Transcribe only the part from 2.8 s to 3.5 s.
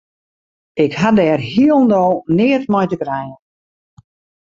te krijen.